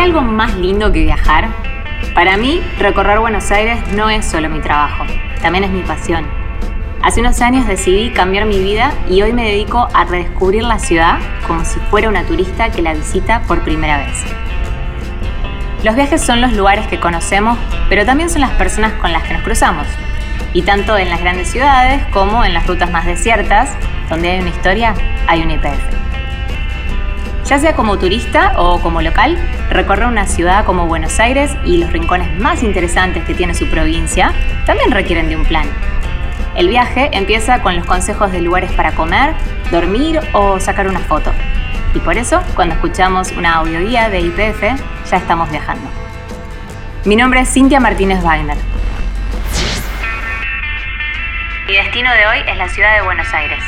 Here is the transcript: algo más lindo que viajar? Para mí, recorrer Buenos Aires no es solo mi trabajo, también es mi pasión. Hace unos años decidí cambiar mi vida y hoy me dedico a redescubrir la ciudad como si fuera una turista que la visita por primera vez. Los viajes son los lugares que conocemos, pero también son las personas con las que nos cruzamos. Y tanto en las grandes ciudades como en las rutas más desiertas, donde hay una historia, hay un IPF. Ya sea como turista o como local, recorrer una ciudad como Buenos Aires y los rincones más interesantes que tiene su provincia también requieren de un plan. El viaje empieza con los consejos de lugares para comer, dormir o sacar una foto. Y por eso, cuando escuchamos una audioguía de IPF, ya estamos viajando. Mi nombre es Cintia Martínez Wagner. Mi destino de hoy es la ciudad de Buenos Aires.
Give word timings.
algo 0.00 0.20
más 0.20 0.54
lindo 0.56 0.92
que 0.92 1.04
viajar? 1.04 1.48
Para 2.14 2.36
mí, 2.36 2.62
recorrer 2.78 3.18
Buenos 3.18 3.50
Aires 3.50 3.78
no 3.94 4.10
es 4.10 4.26
solo 4.26 4.48
mi 4.48 4.60
trabajo, 4.60 5.04
también 5.40 5.64
es 5.64 5.70
mi 5.70 5.82
pasión. 5.82 6.26
Hace 7.02 7.20
unos 7.20 7.40
años 7.40 7.66
decidí 7.66 8.10
cambiar 8.10 8.46
mi 8.46 8.58
vida 8.58 8.92
y 9.08 9.22
hoy 9.22 9.32
me 9.32 9.44
dedico 9.44 9.88
a 9.94 10.04
redescubrir 10.04 10.64
la 10.64 10.78
ciudad 10.78 11.18
como 11.46 11.64
si 11.64 11.78
fuera 11.90 12.08
una 12.08 12.24
turista 12.24 12.70
que 12.70 12.82
la 12.82 12.94
visita 12.94 13.42
por 13.42 13.62
primera 13.62 13.98
vez. 13.98 14.24
Los 15.84 15.94
viajes 15.94 16.20
son 16.20 16.40
los 16.40 16.52
lugares 16.52 16.86
que 16.88 16.98
conocemos, 16.98 17.56
pero 17.88 18.04
también 18.04 18.28
son 18.28 18.40
las 18.40 18.50
personas 18.52 18.92
con 18.94 19.12
las 19.12 19.22
que 19.22 19.34
nos 19.34 19.42
cruzamos. 19.42 19.86
Y 20.52 20.62
tanto 20.62 20.98
en 20.98 21.10
las 21.10 21.20
grandes 21.20 21.48
ciudades 21.48 22.02
como 22.12 22.44
en 22.44 22.54
las 22.54 22.66
rutas 22.66 22.90
más 22.90 23.06
desiertas, 23.06 23.70
donde 24.10 24.30
hay 24.30 24.40
una 24.40 24.50
historia, 24.50 24.94
hay 25.28 25.42
un 25.42 25.50
IPF. 25.50 26.05
Ya 27.46 27.60
sea 27.60 27.76
como 27.76 27.96
turista 27.96 28.54
o 28.56 28.80
como 28.80 29.00
local, 29.02 29.38
recorrer 29.70 30.06
una 30.06 30.26
ciudad 30.26 30.64
como 30.64 30.86
Buenos 30.86 31.20
Aires 31.20 31.56
y 31.64 31.76
los 31.76 31.92
rincones 31.92 32.36
más 32.40 32.64
interesantes 32.64 33.22
que 33.22 33.34
tiene 33.34 33.54
su 33.54 33.68
provincia 33.68 34.32
también 34.66 34.90
requieren 34.90 35.28
de 35.28 35.36
un 35.36 35.44
plan. 35.44 35.64
El 36.56 36.66
viaje 36.66 37.08
empieza 37.12 37.62
con 37.62 37.76
los 37.76 37.86
consejos 37.86 38.32
de 38.32 38.40
lugares 38.40 38.72
para 38.72 38.96
comer, 38.96 39.34
dormir 39.70 40.18
o 40.32 40.58
sacar 40.58 40.88
una 40.88 40.98
foto. 40.98 41.30
Y 41.94 42.00
por 42.00 42.18
eso, 42.18 42.42
cuando 42.56 42.74
escuchamos 42.74 43.30
una 43.30 43.54
audioguía 43.54 44.08
de 44.10 44.22
IPF, 44.22 44.62
ya 45.08 45.16
estamos 45.16 45.48
viajando. 45.48 45.88
Mi 47.04 47.14
nombre 47.14 47.42
es 47.42 47.48
Cintia 47.48 47.78
Martínez 47.78 48.24
Wagner. 48.24 48.56
Mi 51.68 51.76
destino 51.76 52.10
de 52.12 52.26
hoy 52.26 52.38
es 52.44 52.56
la 52.56 52.68
ciudad 52.68 52.96
de 52.96 53.02
Buenos 53.02 53.32
Aires. 53.32 53.62